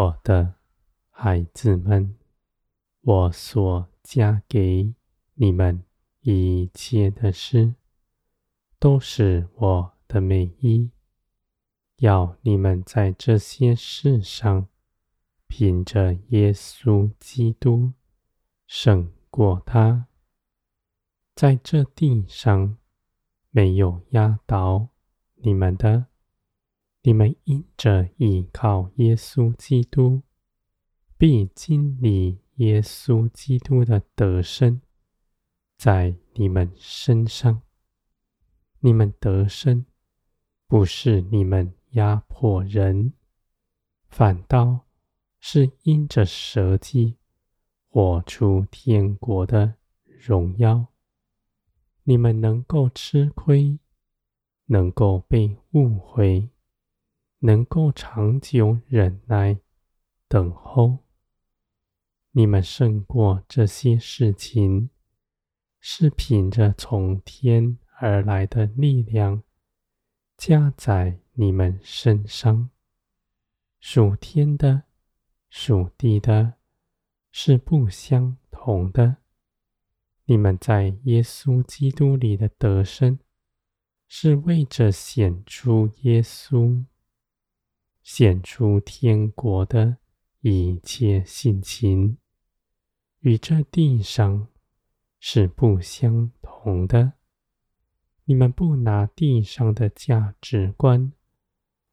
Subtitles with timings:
[0.00, 0.54] 我的
[1.10, 2.16] 孩子们，
[3.02, 4.94] 我所加给
[5.34, 5.84] 你们
[6.22, 7.74] 一切的事，
[8.78, 10.90] 都是我的美意，
[11.96, 14.68] 要你们在这些事上，
[15.46, 17.92] 凭着耶稣基督
[18.66, 20.06] 胜过他。
[21.34, 22.78] 在这地上
[23.50, 24.88] 没有压倒
[25.34, 26.06] 你们的。
[27.02, 30.22] 你们因着依靠耶稣基督，
[31.16, 34.82] 必经历耶稣基督的得胜，
[35.78, 37.62] 在你们身上。
[38.80, 39.86] 你们得胜，
[40.66, 43.14] 不是你们压迫人，
[44.08, 44.86] 反倒
[45.38, 47.16] 是因着舍己，
[47.88, 50.86] 活出天国的荣耀。
[52.04, 53.78] 你们能够吃亏，
[54.66, 56.50] 能够被误会。
[57.40, 59.58] 能够长久忍耐，
[60.28, 60.98] 等候，
[62.32, 64.90] 你们胜过这些事情，
[65.80, 69.42] 是凭着从天而来的力量
[70.36, 72.70] 加在你们身上。
[73.80, 74.82] 属天的、
[75.48, 76.54] 属地的，
[77.32, 79.16] 是不相同的。
[80.26, 83.18] 你们在耶稣基督里的得胜，
[84.06, 86.84] 是为着显出耶稣。
[88.12, 89.98] 显出天国的
[90.40, 92.18] 一切性情，
[93.20, 94.48] 与这地上
[95.20, 97.12] 是不相同的。
[98.24, 101.12] 你们不拿地上的价值观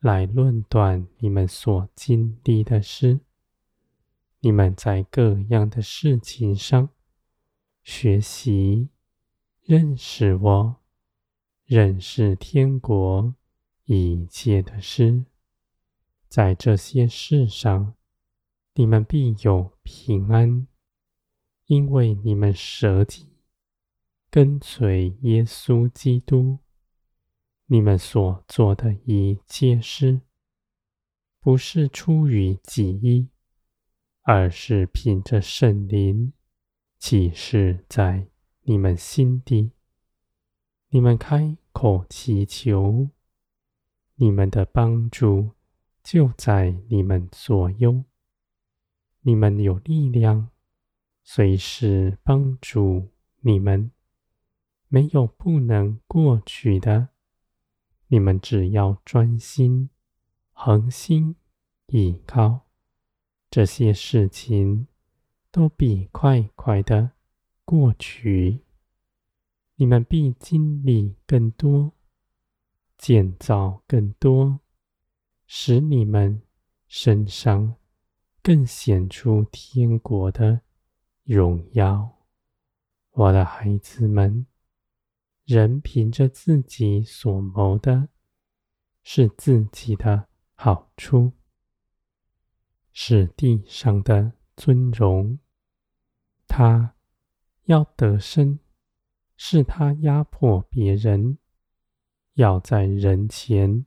[0.00, 3.20] 来论断你们所经历的事。
[4.40, 6.88] 你们在各样的事情上
[7.82, 8.88] 学习
[9.60, 10.76] 认识我，
[11.66, 13.34] 认识天国
[13.84, 15.26] 一切的事。
[16.28, 17.94] 在这些事上，
[18.74, 20.66] 你们必有平安，
[21.66, 23.28] 因为你们舍己，
[24.30, 26.58] 跟随耶稣基督。
[27.70, 30.22] 你们所做的一切事，
[31.40, 33.28] 不是出于己意，
[34.22, 36.32] 而是凭着圣灵
[36.98, 38.28] 启示在
[38.62, 39.72] 你们心底。
[40.90, 43.10] 你们开口祈求，
[44.14, 45.50] 你们的帮助。
[46.10, 48.02] 就在你们左右，
[49.20, 50.48] 你们有力量，
[51.22, 53.10] 随时帮助
[53.40, 53.90] 你们，
[54.88, 57.10] 没有不能过去的。
[58.06, 59.90] 你们只要专心、
[60.52, 61.36] 恒心
[61.88, 62.60] 倚靠，
[63.50, 64.86] 这些事情
[65.50, 67.10] 都比快快的
[67.66, 68.60] 过去。
[69.74, 71.92] 你们必经历更多，
[72.96, 74.60] 建造更多。
[75.50, 76.42] 使你们
[76.88, 77.74] 身上
[78.42, 80.60] 更显出天国的
[81.24, 82.18] 荣耀，
[83.12, 84.46] 我的孩子们。
[85.46, 88.10] 人凭着自己所谋的，
[89.02, 91.32] 是自己的好处，
[92.92, 95.38] 是地上的尊荣。
[96.46, 96.94] 他
[97.64, 98.58] 要得胜，
[99.38, 101.38] 是他压迫别人，
[102.34, 103.86] 要在人前。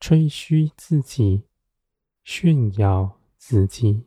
[0.00, 1.44] 吹嘘自己，
[2.24, 4.06] 炫耀自己，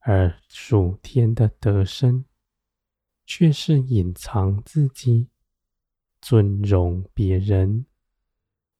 [0.00, 2.24] 而属天的得胜，
[3.24, 5.28] 却是隐藏自己，
[6.20, 7.86] 尊荣别人，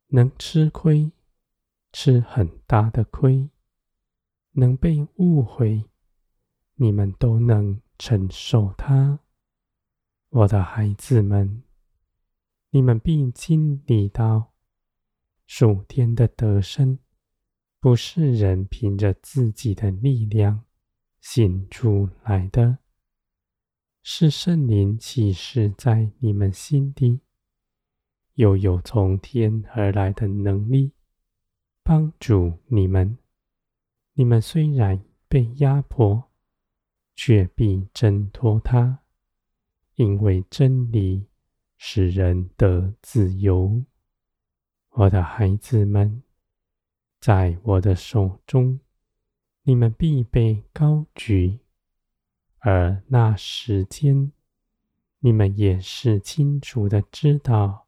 [0.09, 1.12] 能吃亏，
[1.93, 3.48] 吃很大的亏，
[4.50, 5.84] 能被误会，
[6.74, 9.21] 你们都能承受它。
[10.30, 11.63] 我的孩子们，
[12.71, 14.50] 你们必经历到。
[15.53, 16.97] 属天的得胜，
[17.81, 20.65] 不是人凭着自己的力量
[21.21, 22.79] 行出来的，
[24.05, 27.19] 是圣灵启示在你们心底，
[28.35, 30.93] 又有从天而来的能力
[31.83, 33.19] 帮助你们。
[34.13, 36.31] 你们虽然被压迫，
[37.17, 39.01] 却必挣脱它，
[39.97, 41.27] 因为真理
[41.77, 43.85] 使人得自由。
[45.01, 46.23] 我的孩子们，
[47.21, 48.81] 在我的手中，
[49.63, 51.61] 你们必被高举；
[52.59, 54.31] 而那时间，
[55.21, 57.87] 你们也是清楚的知道，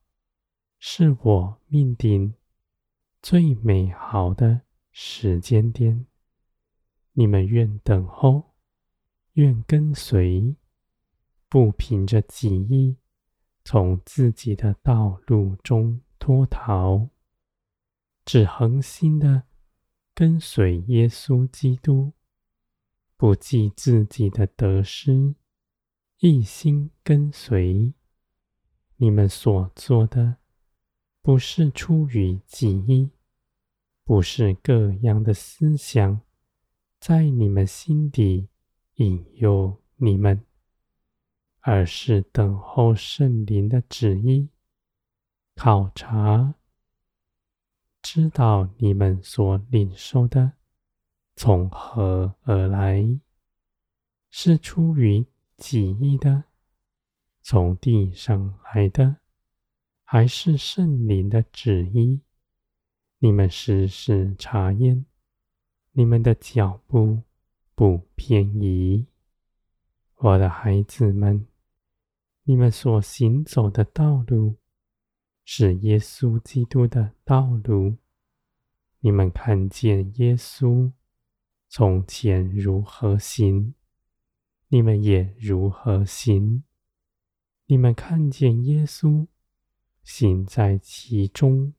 [0.78, 2.32] 是我命定
[3.20, 6.06] 最美好的时间点。
[7.12, 8.54] 你们愿等候，
[9.34, 10.56] 愿跟随，
[11.50, 12.96] 不凭着己意，
[13.62, 17.08] 从自己的道路中脱逃，
[18.24, 19.42] 只恒心的
[20.14, 22.12] 跟随耶稣基督，
[23.16, 25.34] 不计自己的得失，
[26.18, 27.92] 一心跟随。
[28.98, 30.36] 你们所做的，
[31.22, 33.10] 不是出于己意，
[34.04, 36.20] 不是各样的思想，
[37.00, 38.48] 在你们心底
[38.94, 40.44] 引诱你们，
[41.62, 44.48] 而是等候圣灵的旨意，
[45.64, 46.56] 考察。
[48.02, 50.54] 知道你们所领受的
[51.36, 53.20] 从何而来，
[54.28, 55.24] 是出于
[55.56, 56.42] 己意的，
[57.42, 59.18] 从地上来的，
[60.02, 62.22] 还是圣灵的旨意？
[63.20, 65.06] 你们时时查验，
[65.92, 67.22] 你们的脚步
[67.76, 69.06] 不偏移。
[70.16, 71.46] 我的孩子们，
[72.42, 74.56] 你们所行走的道路，
[75.44, 77.96] 是耶稣基督的道路。
[79.00, 80.92] 你们看见耶稣
[81.68, 83.74] 从前如何行，
[84.68, 86.62] 你们也如何行。
[87.66, 89.26] 你们看见耶稣
[90.04, 91.74] 行在其中，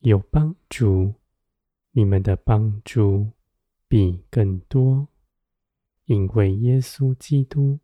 [0.00, 1.14] 有帮助，
[1.92, 3.30] 你们的帮助
[3.88, 5.08] 必更多，
[6.04, 7.78] 因为耶稣基督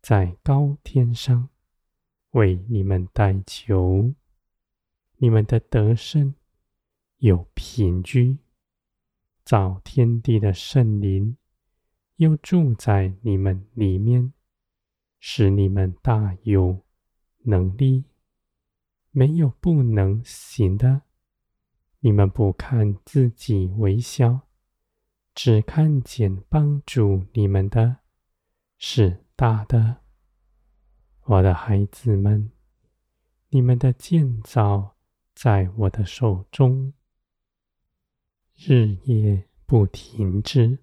[0.00, 1.50] 在高天上
[2.30, 4.14] 为你们代求。
[5.22, 6.34] 你们的得胜
[7.18, 8.38] 有凭据，
[9.44, 11.36] 造天地的圣灵
[12.16, 14.32] 又住在你们里面，
[15.20, 16.82] 使你们大有
[17.44, 18.06] 能力，
[19.12, 21.02] 没有不能行的。
[22.00, 24.48] 你们不看自己为小，
[25.36, 27.98] 只看见帮助你们的
[28.76, 29.98] 是大的。
[31.26, 32.50] 我的孩子们，
[33.50, 34.91] 你们的建造。
[35.42, 36.92] 在我的手中，
[38.54, 40.78] 日夜不停止，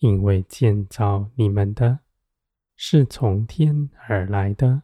[0.00, 2.00] 因为建造你们的，
[2.74, 4.82] 是从天而来的，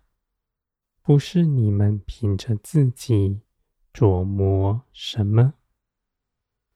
[1.02, 3.40] 不是你们凭着自己
[3.92, 5.54] 琢磨什么。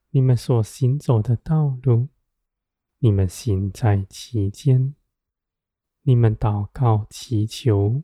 [0.09, 2.09] 你们所行走的道路，
[2.99, 4.97] 你们行在其间，
[6.03, 8.03] 你们祷告祈求，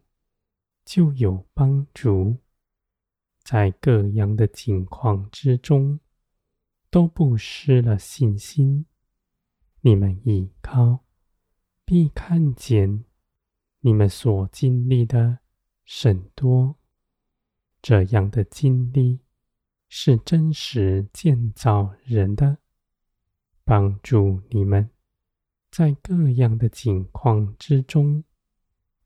[0.85, 2.37] 就有帮助。
[3.46, 6.00] 在各样的境况之中，
[6.90, 8.87] 都不失了信心。
[9.82, 11.04] 你们倚靠，
[11.84, 13.04] 必看见
[13.78, 15.38] 你们所经历的
[15.84, 16.75] 甚多。
[17.81, 19.20] 这样的经历
[19.88, 22.58] 是真实建造人的，
[23.62, 24.90] 帮助你们
[25.70, 28.25] 在各样的境况之中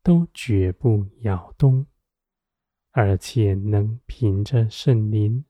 [0.03, 1.85] 都绝不摇动。
[2.93, 5.45] 而且能凭着圣灵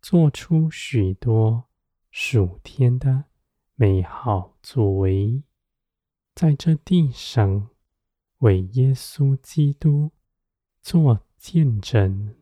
[0.00, 1.64] 做出许多
[2.10, 3.24] 属天的
[3.74, 5.42] 美好作为，
[6.34, 7.70] 在这地上
[8.38, 10.10] 为耶稣基督
[10.82, 12.34] 做见证。